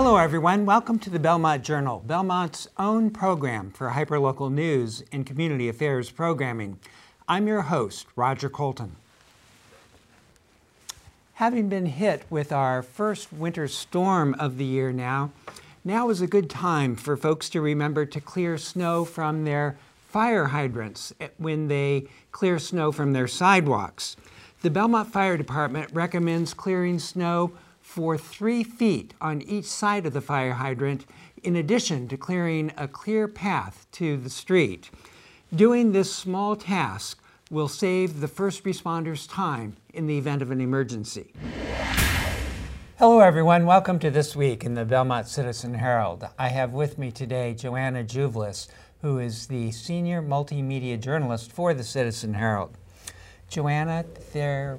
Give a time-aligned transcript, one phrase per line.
[0.00, 0.64] Hello, everyone.
[0.64, 6.78] Welcome to the Belmont Journal, Belmont's own program for hyperlocal news and community affairs programming.
[7.26, 8.94] I'm your host, Roger Colton.
[11.34, 15.32] Having been hit with our first winter storm of the year now,
[15.84, 19.76] now is a good time for folks to remember to clear snow from their
[20.06, 24.14] fire hydrants when they clear snow from their sidewalks.
[24.62, 27.50] The Belmont Fire Department recommends clearing snow
[27.98, 31.04] for three feet on each side of the fire hydrant,
[31.42, 34.88] in addition to clearing a clear path to the street.
[35.52, 40.60] Doing this small task will save the first responders time in the event of an
[40.60, 41.32] emergency.
[43.00, 43.66] Hello, everyone.
[43.66, 46.24] Welcome to This Week in the Belmont Citizen Herald.
[46.38, 48.68] I have with me today Joanna Juvlis,
[49.02, 52.78] who is the senior multimedia journalist for the Citizen Herald.
[53.48, 54.78] Joanna, there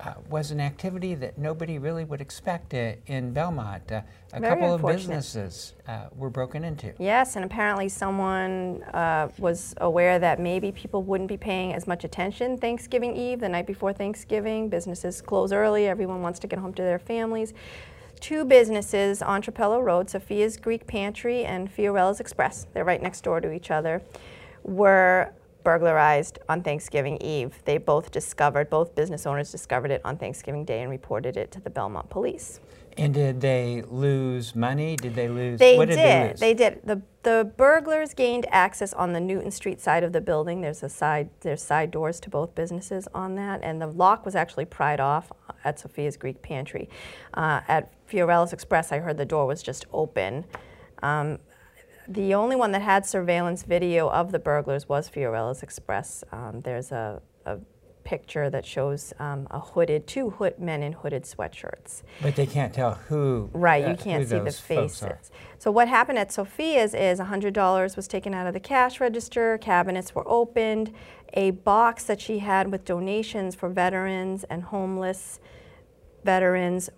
[0.00, 3.90] uh, was an activity that nobody really would expect uh, in Belmont.
[3.90, 6.92] Uh, a Very couple of businesses uh, were broken into.
[6.98, 12.04] Yes, and apparently someone uh, was aware that maybe people wouldn't be paying as much
[12.04, 14.68] attention Thanksgiving Eve, the night before Thanksgiving.
[14.68, 17.52] Businesses close early, everyone wants to get home to their families.
[18.20, 23.40] Two businesses on Trapelo Road, Sophia's Greek Pantry and Fiorella's Express, they're right next door
[23.40, 24.02] to each other,
[24.62, 27.60] were burglarized on Thanksgiving Eve.
[27.64, 31.60] They both discovered, both business owners discovered it on Thanksgiving Day and reported it to
[31.60, 32.60] the Belmont Police.
[32.96, 34.96] And did they lose money?
[34.96, 35.58] Did they lose?
[35.58, 36.38] They what did, did.
[36.38, 36.58] they lose?
[36.58, 36.80] did.
[36.84, 40.60] The the burglars gained access on the Newton Street side of the building.
[40.60, 44.34] There's a side there's side doors to both businesses on that, and the lock was
[44.34, 45.30] actually pried off
[45.64, 46.88] at Sophia's Greek Pantry.
[47.34, 50.44] Uh, at Fiorella's Express, I heard the door was just open.
[51.02, 51.38] Um,
[52.10, 56.24] the only one that had surveillance video of the burglars was Fiorella's Express.
[56.32, 57.58] Um, there's a, a
[58.02, 62.02] picture that shows um, a hooded, two hood, men in hooded sweatshirts.
[62.20, 63.48] But they can't tell who.
[63.52, 65.10] Right, uh, you can't see the those folks are.
[65.10, 65.30] faces.
[65.58, 70.12] So what happened at Sophia's is $100 was taken out of the cash register, cabinets
[70.12, 70.92] were opened,
[71.34, 75.38] a box that she had with donations for veterans and homeless
[76.24, 76.90] veterans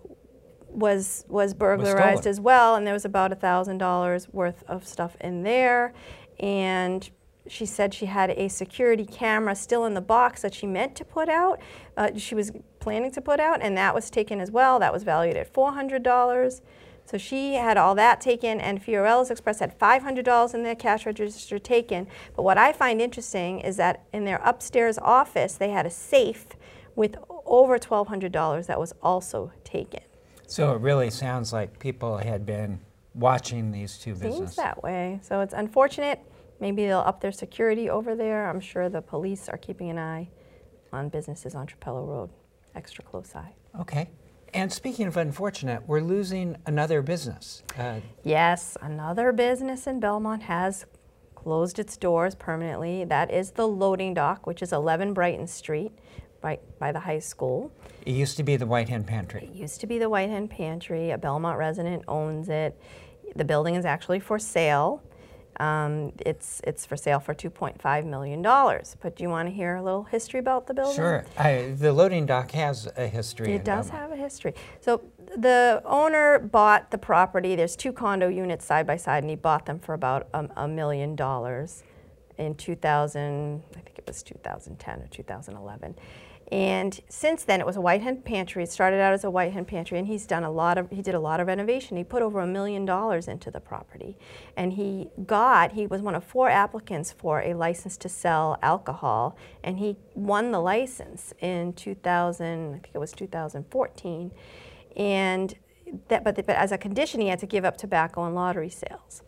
[0.73, 2.27] was was burglarized stolen.
[2.27, 5.93] as well, and there was about $1,000 worth of stuff in there.
[6.39, 7.09] And
[7.47, 11.05] she said she had a security camera still in the box that she meant to
[11.05, 11.59] put out.
[11.97, 14.79] Uh, she was planning to put out, and that was taken as well.
[14.79, 16.61] That was valued at $400.
[17.05, 21.59] So she had all that taken, and Fiorella's Express had $500 in their cash register
[21.59, 22.07] taken.
[22.35, 26.45] But what I find interesting is that in their upstairs office, they had a safe
[26.95, 30.01] with over $1,200 that was also taken.
[30.53, 32.79] So it really sounds like people had been
[33.15, 34.55] watching these two Seems businesses.
[34.57, 35.19] that way.
[35.23, 36.19] So it's unfortunate.
[36.59, 38.47] Maybe they'll up their security over there.
[38.47, 40.29] I'm sure the police are keeping an eye
[40.91, 42.29] on businesses on Trapelo Road.
[42.75, 43.51] Extra close eye.
[43.79, 44.11] Okay.
[44.53, 47.63] And speaking of unfortunate, we're losing another business.
[47.75, 50.85] Uh, Yes, another business in Belmont has
[51.33, 53.05] closed its doors permanently.
[53.05, 55.93] That is the loading dock, which is 11 Brighton Street,
[56.43, 57.71] right by the high school.
[58.05, 59.49] it used to be the White Hen Pantry.
[59.51, 61.11] It used to be the White Hen Pantry.
[61.11, 62.79] A Belmont resident owns it.
[63.35, 65.01] The building is actually for sale.
[65.59, 68.97] Um, it's it's for sale for 2.5 million dollars.
[69.01, 70.95] But do you want to hear a little history about the building?
[70.95, 71.25] Sure.
[71.37, 73.53] I, the loading dock has a history.
[73.53, 74.09] It does Belmont.
[74.09, 74.55] have a history.
[74.81, 75.01] So
[75.37, 77.55] the owner bought the property.
[77.55, 80.67] There's two condo units side by side, and he bought them for about a, a
[80.67, 81.83] million dollars
[82.39, 83.61] in 2000.
[83.75, 85.95] I think it was 2010 or 2011.
[86.53, 88.61] And since then, it was a White Hen Pantry.
[88.61, 90.87] It started out as a White Hen Pantry, and he's done a lot of.
[90.91, 91.97] He did a lot of renovation.
[91.97, 94.19] He put over a million dollars into the property,
[94.55, 95.71] and he got.
[95.71, 100.51] He was one of four applicants for a license to sell alcohol, and he won
[100.51, 102.69] the license in 2000.
[102.69, 104.31] I think it was 2014,
[104.95, 105.55] and
[106.09, 106.23] that.
[106.23, 109.23] But, but as a condition, he had to give up tobacco and lottery sales.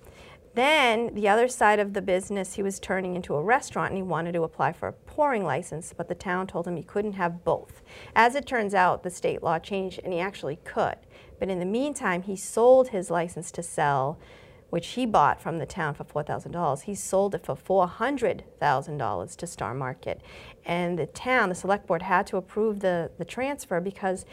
[0.55, 4.03] Then the other side of the business, he was turning into a restaurant and he
[4.03, 7.43] wanted to apply for a pouring license, but the town told him he couldn't have
[7.43, 7.81] both.
[8.15, 10.95] As it turns out, the state law changed and he actually could.
[11.39, 14.17] But in the meantime, he sold his license to sell,
[14.69, 16.83] which he bought from the town for $4,000.
[16.83, 20.21] He sold it for $400,000 to Star Market.
[20.63, 24.25] And the town, the select board, had to approve the, the transfer because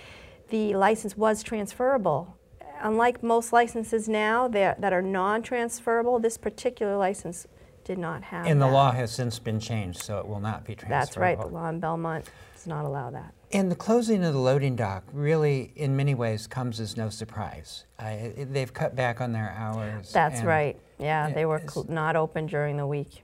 [0.50, 2.36] the license was transferable
[2.82, 7.46] unlike most licenses now that that are non-transferable, this particular license
[7.84, 8.72] did not have And the that.
[8.72, 10.98] law has since been changed, so it will not be transferable.
[11.00, 11.40] That's right.
[11.40, 13.34] The law in Belmont does not allow that.
[13.52, 17.84] And the closing of the loading dock really, in many ways, comes as no surprise.
[17.98, 20.12] Uh, they've cut back on their hours.
[20.12, 20.78] That's right.
[20.98, 23.22] Yeah, they were not open during the week.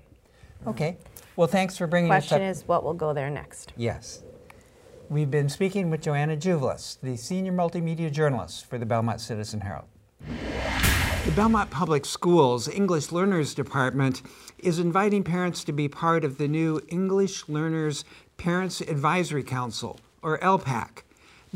[0.66, 0.98] Okay.
[1.36, 2.28] Well, thanks for bringing us up.
[2.30, 3.72] Question is, what will go there next?
[3.76, 4.22] Yes.
[5.10, 9.86] We've been speaking with Joanna Juvlis, the senior multimedia journalist for the Belmont Citizen Herald.
[11.24, 14.20] The Belmont Public Schools English Learners Department
[14.58, 18.04] is inviting parents to be part of the new English Learners
[18.36, 21.04] Parents Advisory Council, or LPAC.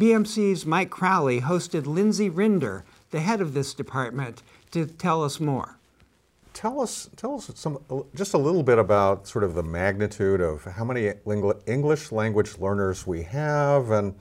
[0.00, 5.76] BMC's Mike Crowley hosted Lindsay Rinder, the head of this department, to tell us more.
[6.54, 7.78] Tell us, tell us some,
[8.14, 11.12] just a little bit about sort of the magnitude of how many
[11.66, 14.14] English language learners we have and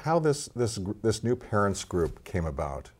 [0.00, 2.90] how this, this, this new parents group came about.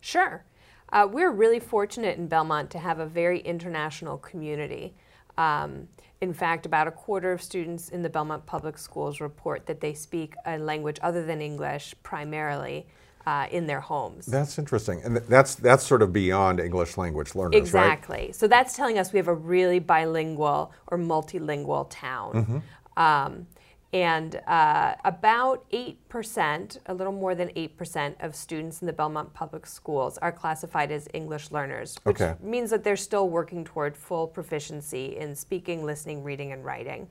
[0.00, 0.44] Sure.
[0.92, 4.94] Uh, we're really fortunate in Belmont to have a very international community.
[5.38, 5.88] Um,
[6.20, 9.94] in fact, about a quarter of students in the Belmont Public Schools report that they
[9.94, 12.86] speak a language other than English primarily
[13.26, 14.26] uh, in their homes.
[14.26, 18.16] That's interesting, and that's that's sort of beyond English language learners, exactly.
[18.16, 18.34] Right?
[18.34, 22.32] So that's telling us we have a really bilingual or multilingual town.
[22.32, 23.02] Mm-hmm.
[23.02, 23.46] Um,
[23.92, 29.66] and uh, about 8%, a little more than 8% of students in the Belmont Public
[29.66, 32.34] Schools are classified as English learners, which okay.
[32.42, 37.06] means that they're still working toward full proficiency in speaking, listening, reading, and writing.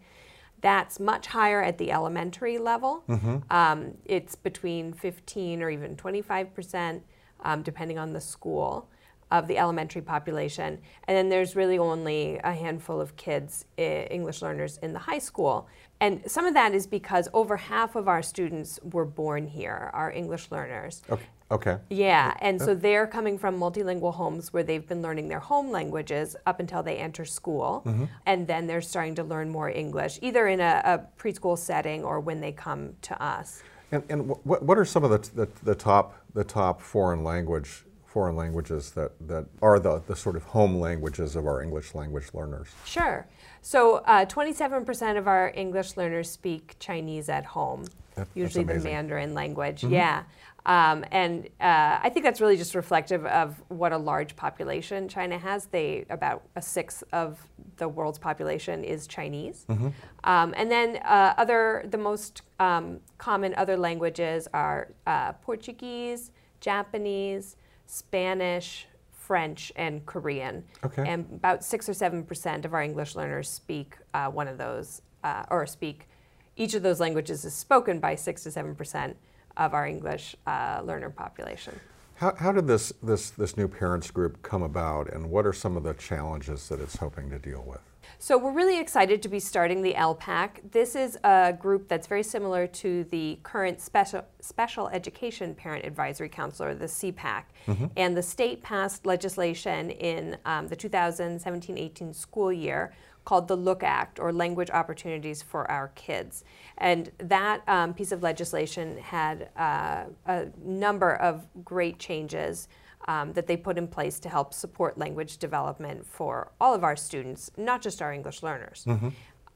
[0.62, 3.04] That's much higher at the elementary level.
[3.10, 3.38] Mm-hmm.
[3.50, 7.02] Um, it's between 15 or even 25%,
[7.42, 8.88] um, depending on the school
[9.32, 10.80] of the elementary population.
[11.06, 15.68] And then there's really only a handful of kids, English learners, in the high school.
[16.02, 20.12] And some of that is because over half of our students were born here, our
[20.12, 21.04] English learners.
[21.10, 21.26] Okay.
[21.52, 21.78] Okay.
[21.90, 26.38] Yeah, and so they're coming from multilingual homes where they've been learning their home languages
[26.46, 28.06] up until they enter school, mm-hmm.
[28.26, 32.22] and then they're starting to learn more English, either in a, a preschool setting or
[32.22, 33.64] when they come to us.
[33.92, 37.84] And, and what, what are some of the, the, the top the top foreign language
[38.12, 42.28] foreign languages that, that are the, the sort of home languages of our English language
[42.34, 42.68] learners?
[42.86, 43.26] Sure.
[43.62, 47.86] So, uh, 27% of our English learners speak Chinese at home,
[48.16, 49.82] that, usually the Mandarin language.
[49.82, 49.94] Mm-hmm.
[49.94, 50.24] Yeah.
[50.66, 55.38] Um, and uh, I think that's really just reflective of what a large population China
[55.38, 55.66] has.
[55.66, 57.40] They about a sixth of
[57.78, 59.88] the world's population is Chinese, mm-hmm.
[60.24, 66.30] um, and then uh, other the most um, common other languages are uh, Portuguese,
[66.60, 67.56] Japanese,
[67.92, 70.64] Spanish, French, and Korean.
[70.86, 71.04] Okay.
[71.06, 75.02] And about six or seven percent of our English learners speak uh, one of those,
[75.26, 76.08] uh, or speak
[76.56, 79.18] each of those languages is spoken by six to seven percent
[79.58, 81.78] of our English uh, learner population.
[82.16, 85.76] How, how did this, this, this new parents group come about, and what are some
[85.76, 87.82] of the challenges that it's hoping to deal with?
[88.20, 90.72] So we're really excited to be starting the LPAC.
[90.72, 96.30] This is a group that's very similar to the current special special education parent advisory
[96.30, 97.44] council, or the SEPAC.
[97.68, 97.86] Mm-hmm.
[97.96, 102.92] And the state passed legislation in um, the 2017-18 school year
[103.24, 106.44] called the Look Act, or Language Opportunities for Our Kids.
[106.80, 112.68] And that um, piece of legislation had uh, a number of great changes
[113.08, 116.96] um, that they put in place to help support language development for all of our
[116.96, 118.86] students, not just our English learners.
[118.88, 119.10] Mm-hmm.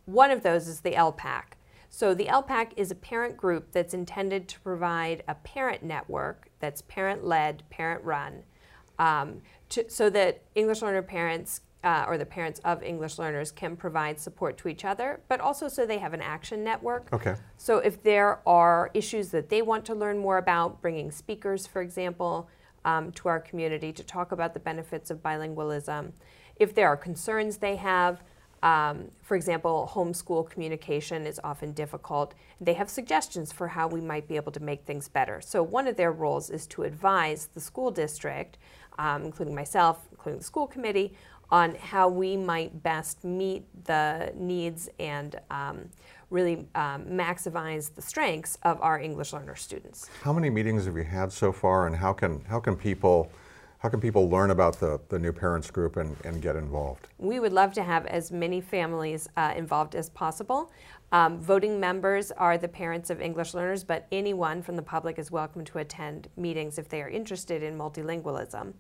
[0.06, 1.44] One of those is the LPAC.
[1.90, 6.82] So, the LPAC is a parent group that's intended to provide a parent network that's
[6.82, 8.44] parent led, parent run,
[9.00, 13.78] um, to, so that English learner parents uh, or the parents of English learners can
[13.78, 17.08] provide support to each other, but also so they have an action network.
[17.14, 17.36] Okay.
[17.58, 21.84] So if there are issues that they want to learn more about, bringing speakers, for
[21.84, 22.50] example,
[22.86, 26.14] um, to our community to talk about the benefits of bilingualism,
[26.56, 28.22] if there are concerns they have,
[28.64, 32.34] um, for example, homeschool communication is often difficult.
[32.62, 35.42] They have suggestions for how we might be able to make things better.
[35.42, 38.58] So, one of their roles is to advise the school district,
[38.98, 41.14] um, including myself, including the school committee,
[41.52, 45.90] on how we might best meet the needs and um,
[46.36, 50.10] really um, maximize the strengths of our English learner students.
[50.22, 53.32] How many meetings have you had so far, and how can how can people
[53.80, 57.08] how can people learn about the, the new parents group and, and get involved?
[57.20, 60.72] We would love to have as many families uh, involved as possible.
[61.12, 65.30] Um, voting members are the parents of English learners, but anyone from the public is
[65.30, 68.74] welcome to attend meetings if they are interested in multilingualism.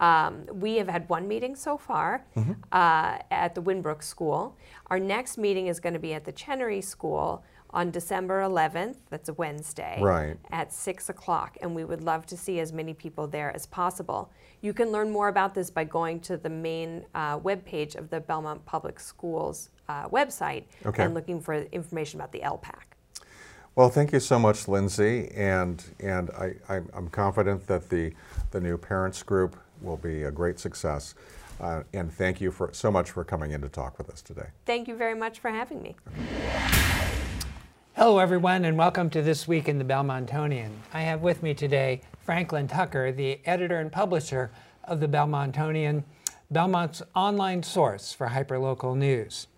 [0.00, 2.52] Um, we have had one meeting so far mm-hmm.
[2.72, 4.56] uh, at the Winn Brook School.
[4.88, 8.96] Our next meeting is going to be at the Chenery School on December 11th.
[9.10, 9.98] That's a Wednesday.
[10.00, 10.36] Right.
[10.50, 11.58] At 6 o'clock.
[11.60, 14.30] And we would love to see as many people there as possible.
[14.60, 18.20] You can learn more about this by going to the main uh, webpage of the
[18.20, 21.04] Belmont Public Schools uh, website okay.
[21.04, 22.82] and looking for information about the LPAC.
[23.74, 25.30] Well, thank you so much, Lindsay.
[25.36, 28.12] And, and I, I'm confident that the,
[28.50, 31.14] the new parents group will be a great success.
[31.60, 34.46] Uh, and thank you for so much for coming in to talk with us today.
[34.64, 35.96] Thank you very much for having me.
[37.96, 40.70] Hello, everyone, and welcome to This Week in the Belmontonian.
[40.94, 44.52] I have with me today Franklin Tucker, the editor and publisher
[44.84, 46.04] of the Belmontonian,
[46.48, 49.48] Belmont's online source for hyperlocal news.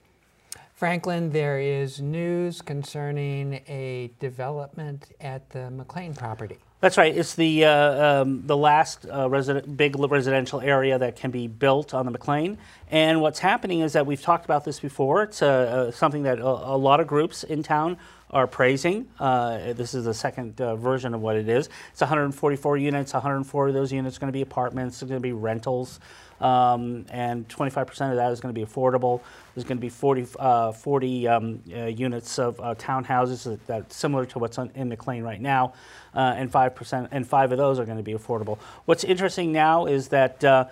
[0.75, 6.59] Franklin, there is news concerning a development at the McLean property.
[6.81, 7.15] That's right.
[7.15, 11.93] It's the uh, um, the last uh, resident, big residential area that can be built
[11.93, 12.57] on the McLean.
[12.91, 15.25] And what's happening is that we've talked about this before.
[15.25, 17.99] It's uh, something that a, a, lot of groups in town
[18.31, 19.09] are praising.
[19.19, 21.69] Uh, this is the second uh, version of what it is.
[21.93, 23.13] It's 144 units.
[23.13, 25.03] 104 of those units are going to be apartments.
[25.03, 26.01] It's going to be rentals
[26.41, 29.21] um, and 25% of that is going to be affordable.
[29.55, 33.97] There's going to be 40, uh, 40 um, uh, units of uh, townhouses that, that's
[33.97, 35.75] similar to what's on, in McLean right now,
[36.15, 38.59] uh, and 5% and five of those are going to be affordable.
[38.87, 40.43] What's interesting now is that.
[40.43, 40.67] Uh,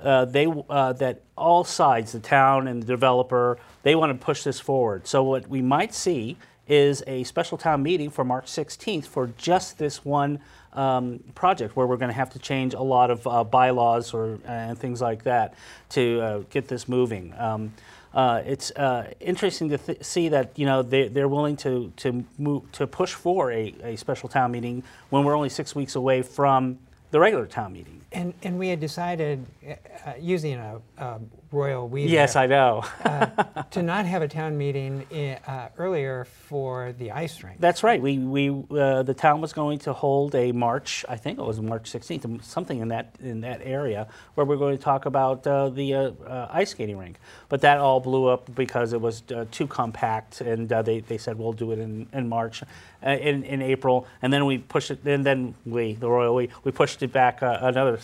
[0.00, 4.60] uh, they that all sides, the town and the developer, they want to push this
[4.60, 5.08] forward.
[5.08, 6.36] So what we might see
[6.68, 10.38] is a special town meeting for March 16th for just this one
[10.74, 14.38] um, project where we're going to have to change a lot of uh, bylaws or
[14.44, 15.54] and things like that
[15.88, 17.34] to uh, get this moving.
[17.38, 17.72] Um,
[18.14, 22.24] uh, it's uh, interesting to th- see that you know they, they're willing to to
[22.38, 26.22] move to push for a, a special town meeting when we're only six weeks away
[26.22, 26.78] from
[27.10, 28.02] the regular town meeting.
[28.12, 32.04] And, and we had decided, uh, using a, a royal we.
[32.04, 32.84] Yes, I know.
[33.04, 33.26] uh,
[33.70, 37.60] to not have a town meeting in, uh, earlier for the ice rink.
[37.60, 38.00] That's right.
[38.00, 41.04] We, we uh, the town was going to hold a march.
[41.08, 44.76] I think it was March 16th, something in that in that area, where we're going
[44.76, 47.18] to talk about uh, the uh, uh, ice skating rink.
[47.48, 51.52] But that all blew up because it was too compact, and they, they said we'll
[51.52, 52.62] do it in, in March,
[53.02, 55.04] in, in April, and then we pushed it.
[55.04, 57.98] And then we, the royal we, we pushed it back another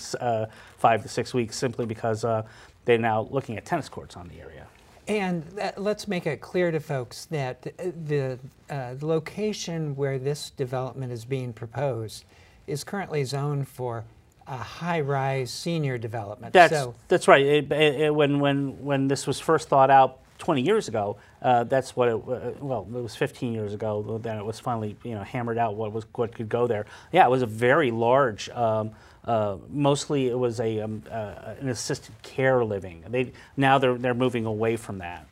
[0.78, 2.24] five to six weeks simply because
[2.84, 4.66] they're now looking at tennis courts on the area.
[5.06, 8.38] And that, let's make it clear to folks that the,
[8.70, 12.24] uh, the location where this development is being proposed
[12.66, 14.04] is currently zoned for
[14.46, 16.52] a high-rise senior development.
[16.52, 17.44] That's, so, that's right.
[17.44, 21.94] It, it, when, when, when this was first thought out 20 years ago, uh, that's
[21.96, 25.22] what it, uh, well, it was 15 years ago, then it was finally, you know,
[25.22, 26.86] hammered out what was, what could go there.
[27.12, 28.92] Yeah, it was a very large, um,
[29.26, 33.02] uh, mostly it was a, um, uh, an assisted care living.
[33.08, 35.26] They, now they're, they're moving away from that.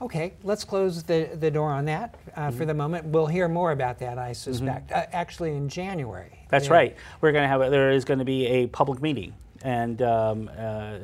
[0.00, 2.58] Okay, let's close the, the door on that uh, mm-hmm.
[2.58, 3.06] for the moment.
[3.06, 4.98] We'll hear more about that, I suspect, mm-hmm.
[4.98, 6.38] uh, actually in January.
[6.50, 6.72] That's yeah.
[6.74, 6.96] right.
[7.20, 9.34] We're going to have, a, there is going to be a public meeting.
[9.62, 10.98] And um, uh,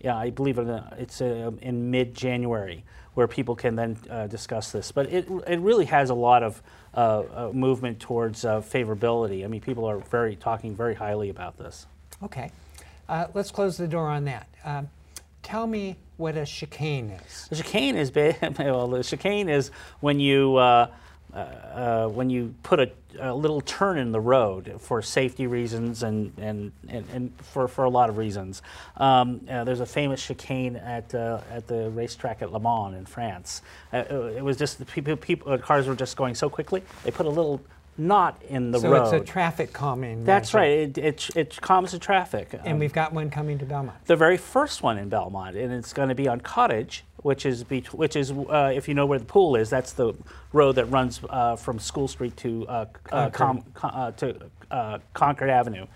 [0.00, 3.98] yeah, I believe it's uh, in mid January where people can then
[4.28, 4.92] discuss this.
[4.92, 6.62] But it, it really has a lot of
[6.94, 9.44] uh, movement towards uh, favorability.
[9.44, 11.86] I mean, people are very talking very highly about this.
[12.22, 12.50] Okay,
[13.08, 14.48] uh, let's close the door on that.
[14.64, 14.88] Um,
[15.42, 17.48] tell me what a chicane is.
[17.50, 18.12] A chicane is
[18.58, 20.58] well, the chicane is when you
[21.34, 25.46] uh, uh, uh, when you put a, a, little turn in the road for safety
[25.46, 28.62] reasons and, and, and, and for, for a lot of reasons.
[28.96, 33.06] Um, uh, there's a famous chicane at, uh, at the racetrack at Le Mans in
[33.06, 33.62] France.
[33.92, 33.98] Uh,
[34.36, 37.60] it was just people, people, cars were just going so quickly, they put a little
[38.00, 39.10] not in the so road.
[39.10, 40.24] So it's a traffic calming.
[40.24, 40.58] That's measure.
[40.58, 40.98] right.
[40.98, 42.52] It, it, it calms the traffic.
[42.52, 44.04] And um, we've got one coming to Belmont.
[44.06, 47.64] The very first one in Belmont, and it's going to be on Cottage, which is
[47.92, 50.14] which is uh, if you know where the pool is, that's the
[50.52, 54.36] road that runs uh, from School Street to uh, uh Com, uh, to
[54.70, 55.86] uh, Concord Avenue.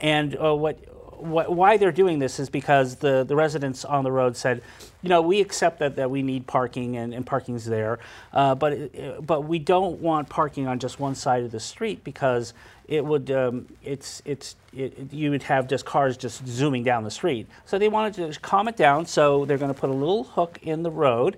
[0.00, 0.78] And what
[1.20, 4.62] wh- why they're doing this is because the, the residents on the road said,
[5.02, 7.98] you know, we accept that, that we need parking and, and parking's there,
[8.32, 12.04] uh, but, it, but we don't want parking on just one side of the street
[12.04, 12.52] because
[12.88, 17.10] it would, um, it's, it's, it, you would have just cars just zooming down the
[17.10, 17.46] street.
[17.64, 20.58] So they wanted to calm it down, so they're going to put a little hook
[20.62, 21.36] in the road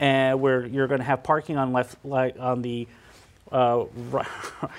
[0.00, 2.88] uh, where you're going to have parking on left, like on the
[3.52, 3.84] uh,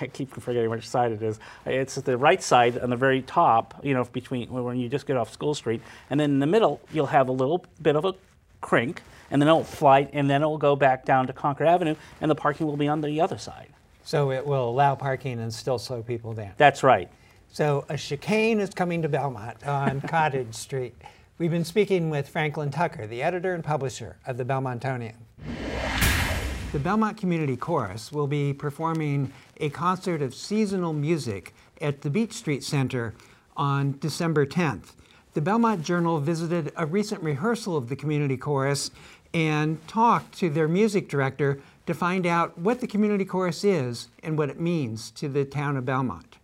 [0.01, 1.39] I keep forgetting which side it is.
[1.65, 5.17] It's the right side on the very top, you know, between when you just get
[5.17, 8.13] off School Street, and then in the middle you'll have a little bit of a
[8.61, 12.29] crink, and then it'll fly, and then it'll go back down to Concord Avenue, and
[12.29, 13.69] the parking will be on the other side.
[14.03, 16.53] So it will allow parking and still slow people down.
[16.57, 17.09] That's right.
[17.51, 20.95] So a chicane is coming to Belmont on Cottage Street.
[21.37, 25.15] We've been speaking with Franklin Tucker, the editor and publisher of the Belmontonian.
[26.73, 32.33] The Belmont Community Chorus will be performing a concert of seasonal music at the Beech
[32.33, 33.13] Street Center
[33.55, 34.91] on December 10th.
[35.33, 38.91] The Belmont Journal visited a recent rehearsal of the Community Chorus
[39.33, 44.37] and talked to their music director to find out what the Community Chorus is and
[44.37, 46.37] what it means to the town of Belmont.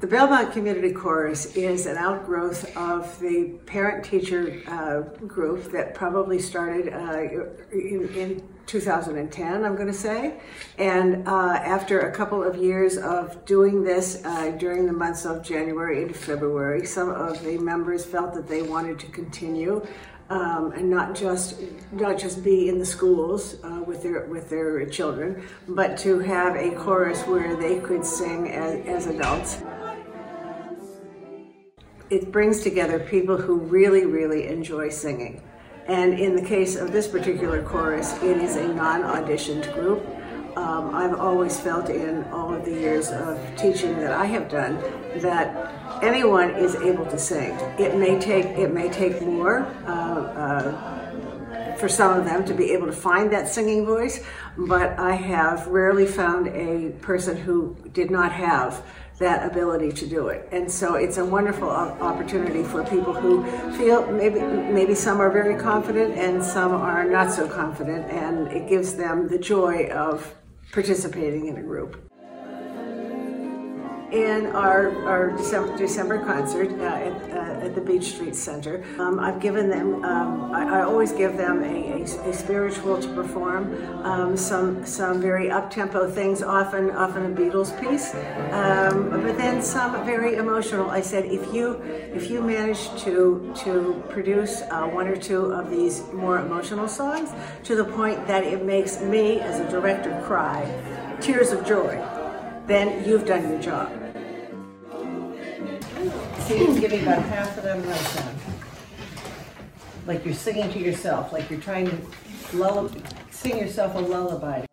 [0.00, 6.40] The Belmont Community Chorus is an outgrowth of the parent teacher uh, group that probably
[6.40, 7.20] started uh,
[7.72, 10.40] in, in 2010, I'm going to say.
[10.78, 15.42] And uh, after a couple of years of doing this uh, during the months of
[15.42, 19.86] January into February, some of the members felt that they wanted to continue.
[20.30, 21.60] Um, and not just
[21.92, 26.56] not just be in the schools uh, with their with their children, but to have
[26.56, 29.62] a chorus where they could sing as, as adults.
[32.08, 35.42] It brings together people who really really enjoy singing.
[35.86, 40.06] And in the case of this particular chorus, it is a non-auditioned group.
[40.56, 44.78] Um, I've always felt in all of the years of teaching that I have done
[45.16, 47.50] that anyone is able to sing.
[47.78, 52.70] It may take it may take more uh, uh, for some of them to be
[52.70, 54.24] able to find that singing voice,
[54.56, 58.84] but I have rarely found a person who did not have
[59.18, 60.48] that ability to do it.
[60.50, 63.44] And so it's a wonderful opportunity for people who
[63.76, 68.68] feel maybe maybe some are very confident and some are not so confident and it
[68.68, 70.34] gives them the joy of
[70.72, 72.10] participating in a group
[74.14, 78.84] in our, our December, December concert uh, at, uh, at, the Beech Street Center.
[78.96, 83.08] Um, I've given them, um, I, I, always give them a, a, a spiritual to
[83.08, 88.14] perform, um, some some very up-tempo things, often often a Beatles piece,
[88.52, 90.90] um, but then some very emotional.
[90.90, 91.82] I said, if you
[92.14, 97.32] if you manage to to produce uh, one or two of these more emotional songs
[97.64, 100.62] to the point that it makes me as a director cry,
[101.20, 102.00] tears of joy,
[102.68, 104.03] then you've done your job.
[106.44, 108.38] See, it's giving about half of no sound.
[110.06, 111.96] Like you're singing to yourself, like you're trying to
[112.52, 112.98] lullaby,
[113.30, 114.66] sing yourself a lullaby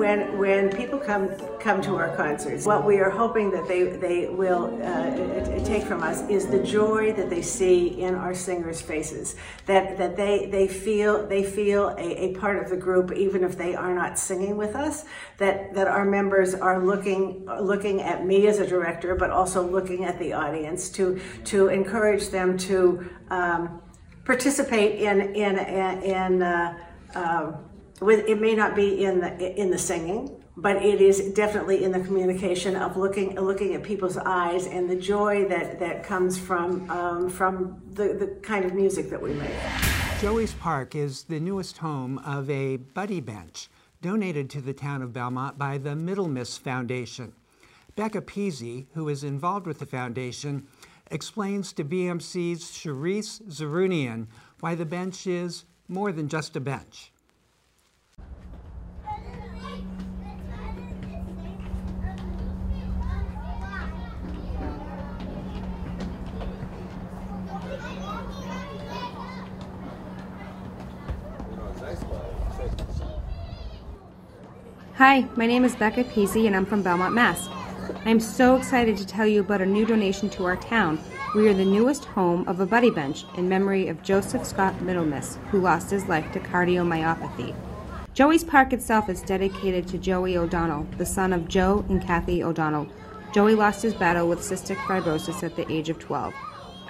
[0.00, 1.28] when when people come
[1.60, 6.02] come to our concerts, what we are hoping that they they will uh, take from
[6.02, 9.36] us is the joy that they see in our singers' faces.
[9.66, 13.58] That that they they feel they feel a, a part of the group, even if
[13.58, 15.04] they are not singing with us.
[15.36, 20.06] That that our members are looking looking at me as a director, but also looking
[20.06, 23.82] at the audience to to encourage them to um,
[24.24, 25.58] participate in in
[26.02, 26.42] in.
[26.42, 26.78] Uh,
[27.14, 27.52] uh,
[28.00, 31.92] with, it may not be in the in the singing, but it is definitely in
[31.92, 36.90] the communication of looking looking at people's eyes and the joy that that comes from
[36.90, 39.50] um, from the, the kind of music that we make.
[40.20, 43.68] Joey's Park is the newest home of a buddy bench
[44.02, 47.32] donated to the town of Belmont by the Middlemiss Foundation.
[47.96, 50.66] Becca Peasy, who is involved with the foundation,
[51.10, 54.26] explains to BMC's Charisse Zarunian
[54.60, 57.12] why the bench is more than just a bench.
[75.00, 77.48] Hi, my name is Becca Peasy and I'm from Belmont, Mass.
[78.04, 81.02] I'm so excited to tell you about a new donation to our town.
[81.34, 85.38] We are the newest home of a buddy bench in memory of Joseph Scott Middlemiss,
[85.46, 87.54] who lost his life to cardiomyopathy.
[88.12, 92.86] Joey's Park itself is dedicated to Joey O'Donnell, the son of Joe and Kathy O'Donnell.
[93.32, 96.34] Joey lost his battle with cystic fibrosis at the age of 12.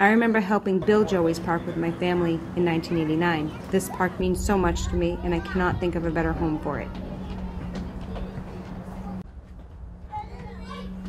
[0.01, 3.57] I remember helping build Joey's Park with my family in 1989.
[3.71, 6.59] This park means so much to me, and I cannot think of a better home
[6.59, 6.89] for it.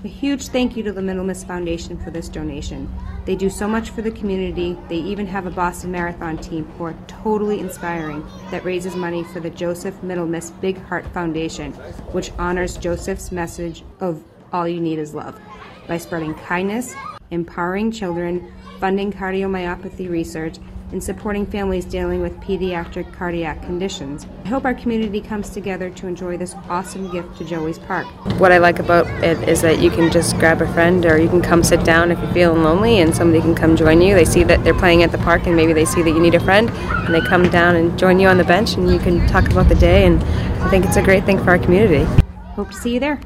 [0.05, 2.93] A huge thank you to the Middlemiss Foundation for this donation.
[3.25, 4.77] They do so much for the community.
[4.89, 9.39] They even have a Boston Marathon team who are totally inspiring that raises money for
[9.39, 11.73] the Joseph Middlemiss Big Heart Foundation,
[12.11, 15.41] which honors Joseph's message of all you need is love
[15.87, 16.97] by spreading kindness,
[17.31, 20.57] empowering children, funding cardiomyopathy research,
[20.93, 24.27] in supporting families dealing with pediatric cardiac conditions.
[24.45, 28.07] I hope our community comes together to enjoy this awesome gift to Joey's Park.
[28.39, 31.29] What I like about it is that you can just grab a friend or you
[31.29, 34.15] can come sit down if you're feeling lonely and somebody can come join you.
[34.15, 36.35] They see that they're playing at the park and maybe they see that you need
[36.35, 39.27] a friend and they come down and join you on the bench and you can
[39.29, 40.23] talk about the day and
[40.63, 42.05] I think it's a great thing for our community.
[42.55, 43.19] Hope to see you there.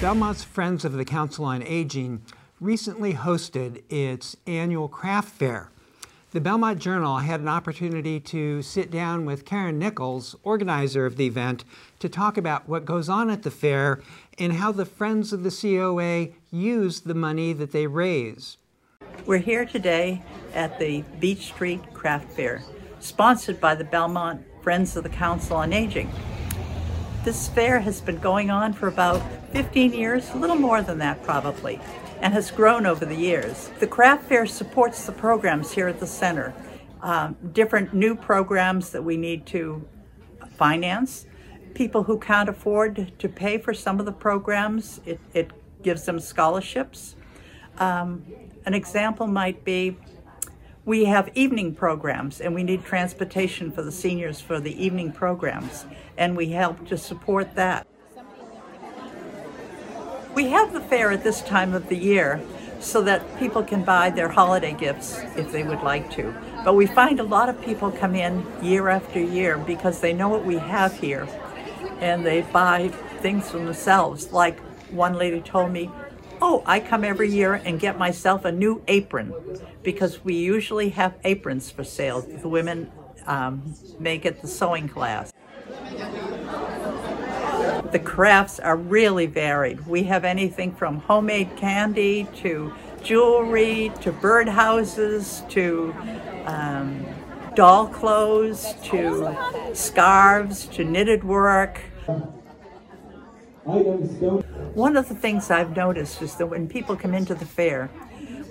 [0.00, 2.22] Belmont's Friends of the Council on Aging
[2.58, 5.70] recently hosted its annual craft fair.
[6.30, 11.26] The Belmont Journal had an opportunity to sit down with Karen Nichols, organizer of the
[11.26, 11.64] event,
[11.98, 14.00] to talk about what goes on at the fair
[14.38, 18.56] and how the Friends of the COA use the money that they raise.
[19.26, 20.22] We're here today
[20.54, 22.62] at the Beech Street Craft Fair,
[23.00, 26.10] sponsored by the Belmont Friends of the Council on Aging.
[27.22, 29.20] This fair has been going on for about
[29.52, 31.80] 15 years, a little more than that probably,
[32.20, 33.70] and has grown over the years.
[33.80, 36.54] The craft fair supports the programs here at the center.
[37.02, 39.86] Um, different new programs that we need to
[40.56, 41.26] finance.
[41.74, 45.50] People who can't afford to pay for some of the programs, it, it
[45.82, 47.16] gives them scholarships.
[47.78, 48.26] Um,
[48.66, 49.96] an example might be
[50.84, 55.86] we have evening programs and we need transportation for the seniors for the evening programs
[56.18, 57.86] and we help to support that.
[60.34, 62.40] We have the fair at this time of the year
[62.78, 66.34] so that people can buy their holiday gifts if they would like to.
[66.64, 70.28] But we find a lot of people come in year after year because they know
[70.28, 71.28] what we have here
[72.00, 72.88] and they buy
[73.20, 74.32] things for themselves.
[74.32, 75.90] Like one lady told me,
[76.40, 79.34] Oh, I come every year and get myself a new apron
[79.82, 82.22] because we usually have aprons for sale.
[82.22, 82.90] The women
[83.26, 85.32] um, make it the sewing class.
[87.92, 89.86] The crafts are really varied.
[89.86, 92.72] We have anything from homemade candy to
[93.02, 95.94] jewelry to birdhouses to
[96.46, 97.04] um,
[97.56, 99.36] doll clothes to
[99.74, 101.80] scarves to knitted work.
[103.64, 107.90] One of the things I've noticed is that when people come into the fair,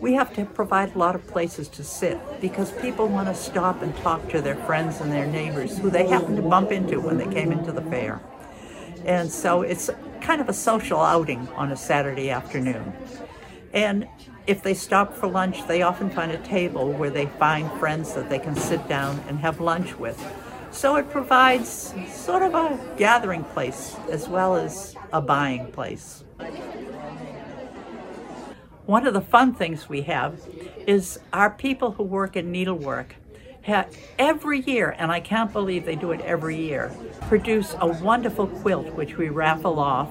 [0.02, 3.82] we have to provide a lot of places to sit because people want to stop
[3.82, 7.17] and talk to their friends and their neighbors who they happen to bump into when
[7.17, 8.21] they came into the fair.
[9.05, 9.89] And so it's
[10.21, 12.93] kind of a social outing on a Saturday afternoon.
[13.73, 14.07] And
[14.47, 18.29] if they stop for lunch, they often find a table where they find friends that
[18.29, 20.19] they can sit down and have lunch with.
[20.71, 26.23] So it provides sort of a gathering place as well as a buying place.
[28.85, 30.41] One of the fun things we have
[30.88, 33.15] is our people who work in needlework
[34.17, 36.91] every year, and I can't believe they do it every year,
[37.28, 40.10] produce a wonderful quilt which we raffle off.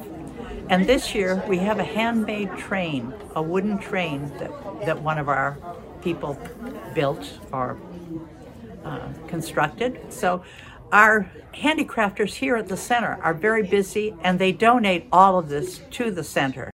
[0.71, 4.51] And this year we have a handmade train, a wooden train that,
[4.85, 5.57] that one of our
[6.03, 6.39] people
[6.95, 7.79] built or
[8.85, 10.01] uh, constructed.
[10.11, 10.43] So
[10.93, 15.81] our handicrafters here at the center are very busy and they donate all of this
[15.93, 16.71] to the center.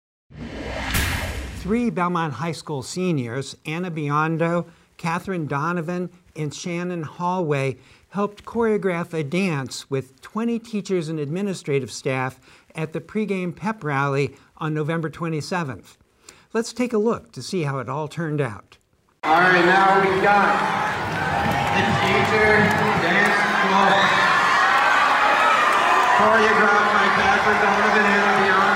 [1.58, 4.66] Three Belmont High School seniors, Anna Biondo,
[4.98, 7.78] Catherine Donovan, and Shannon Hallway,
[8.10, 12.40] helped choreograph a dance with 20 teachers and administrative staff
[12.76, 15.98] at the pregame pep rally on November 27th.
[16.54, 18.78] Let's take a look to see how it all turned out.
[19.24, 20.54] All right, now we've got
[21.74, 22.62] the teacher
[23.02, 24.14] dance club
[26.22, 28.73] choreographed by Catherine Donovan, and Shannon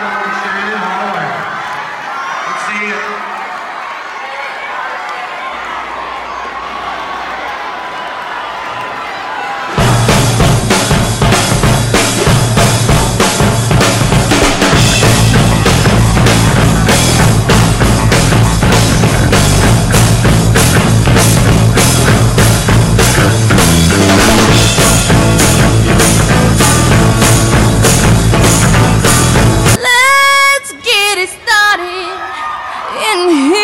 [33.20, 33.57] I'm here.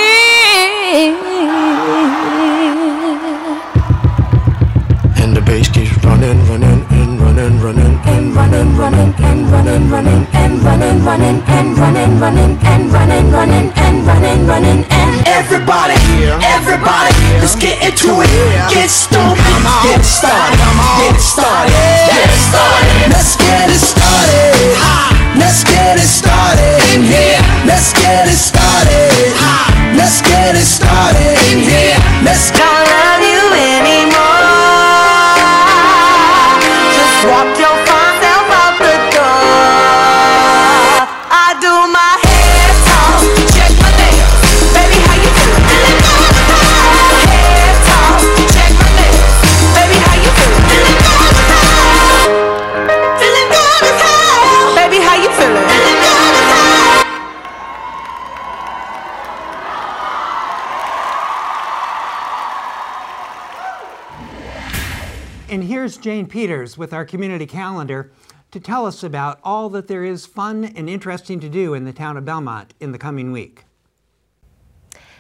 [66.04, 68.12] Jane Peters with our community calendar
[68.52, 71.94] to tell us about all that there is fun and interesting to do in the
[71.94, 73.64] town of Belmont in the coming week.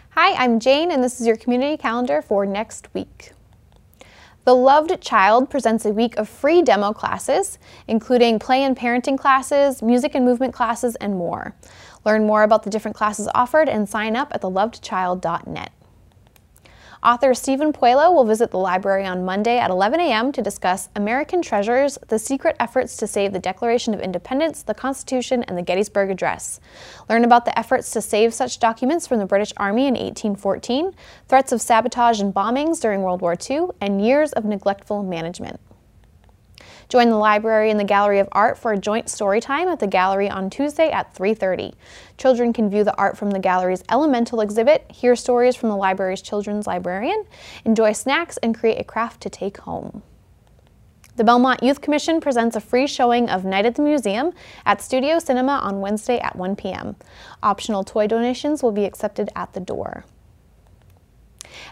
[0.10, 3.32] Hi, I'm Jane, and this is your community calendar for next week.
[4.44, 9.82] The Loved Child presents a week of free demo classes, including play and parenting classes,
[9.82, 11.56] music and movement classes, and more.
[12.04, 15.72] Learn more about the different classes offered and sign up at thelovedchild.net.
[17.04, 20.32] Author Stephen Puleo will visit the library on Monday at 11 a.m.
[20.32, 25.44] to discuss American Treasures The Secret Efforts to Save the Declaration of Independence, the Constitution,
[25.44, 26.62] and the Gettysburg Address.
[27.10, 30.94] Learn about the efforts to save such documents from the British Army in 1814,
[31.28, 35.60] threats of sabotage and bombings during World War II, and years of neglectful management.
[36.90, 39.88] Join the library and the Gallery of Art for a joint story time at the
[39.88, 41.74] gallery on Tuesday at 3:30.
[42.18, 46.22] Children can view the art from the gallery's Elemental exhibit, hear stories from the library's
[46.22, 47.26] children's librarian,
[47.66, 50.04] enjoy snacks, and create a craft to take home.
[51.16, 54.32] The Belmont Youth Commission presents a free showing of Night at the Museum
[54.66, 56.96] at Studio Cinema on Wednesday at 1 p.m.
[57.44, 60.06] Optional toy donations will be accepted at the door.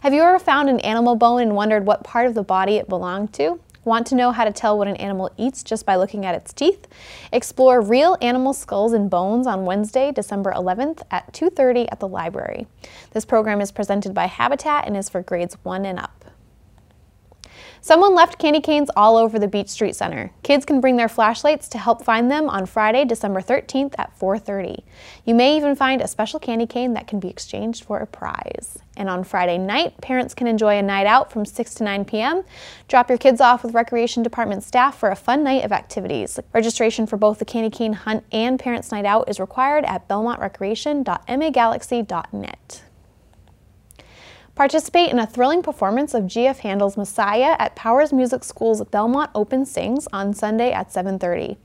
[0.01, 2.87] Have you ever found an animal bone and wondered what part of the body it
[2.87, 3.59] belonged to?
[3.83, 6.53] Want to know how to tell what an animal eats just by looking at its
[6.53, 6.87] teeth?
[7.31, 12.67] Explore real animal skulls and bones on Wednesday, December 11th at 2:30 at the library.
[13.13, 16.25] This program is presented by Habitat and is for grades 1 and up.
[17.83, 20.29] Someone left candy canes all over the Beech Street Center.
[20.43, 24.83] Kids can bring their flashlights to help find them on Friday, December 13th at 4:30.
[25.25, 28.77] You may even find a special candy cane that can be exchanged for a prize.
[28.95, 32.43] And on Friday night, parents can enjoy a night out from 6 to 9 p.m.
[32.87, 36.39] Drop your kids off with Recreation Department staff for a fun night of activities.
[36.53, 42.83] Registration for both the Candy Cane Hunt and Parents Night Out is required at belmontrecreation.magalaxy.net.
[44.55, 46.59] Participate in a thrilling performance of G.F.
[46.59, 51.55] Handel's Messiah at Powers Music School's Belmont Open Sings on Sunday at 7:30.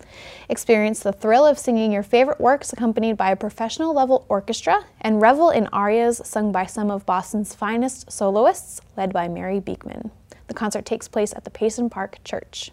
[0.48, 5.20] Experience the thrill of singing your favorite works accompanied by a professional level orchestra and
[5.20, 10.12] revel in arias sung by some of Boston's finest soloists led by Mary Beekman.
[10.46, 12.70] The concert takes place at the Payson Park Church.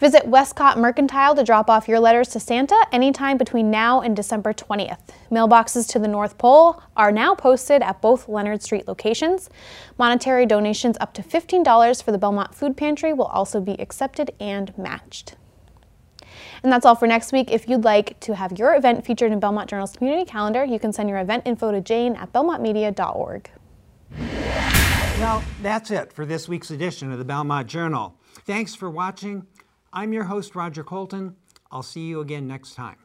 [0.00, 4.52] Visit Westcott Mercantile to drop off your letters to Santa anytime between now and December
[4.52, 4.98] 20th.
[5.30, 9.48] Mailboxes to the North Pole are now posted at both Leonard Street locations.
[9.96, 14.76] Monetary donations up to $15 for the Belmont Food Pantry will also be accepted and
[14.76, 15.36] matched.
[16.64, 17.52] And that's all for next week.
[17.52, 20.92] If you'd like to have your event featured in Belmont Journal's community calendar, you can
[20.92, 23.50] send your event info to jane at belmontmedia.org.
[25.18, 28.18] Well, that's it for this week's edition of the Belmont Journal.
[28.46, 29.46] Thanks for watching.
[29.96, 31.36] I'm your host, Roger Colton.
[31.70, 33.03] I'll see you again next time.